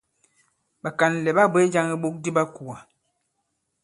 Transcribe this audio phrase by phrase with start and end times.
[0.81, 2.77] Ɓàkànlɛ̀ ɓa bwě jāŋ iɓok di ɓa kùà.